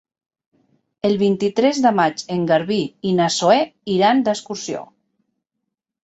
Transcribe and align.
El 1.09 1.11
vint-i-tres 1.21 1.81
de 1.83 1.91
maig 1.99 2.23
en 2.35 2.47
Garbí 2.51 2.77
i 3.09 3.11
na 3.19 3.27
Zoè 3.35 3.59
iran 3.97 4.23
d'excursió. 4.29 4.81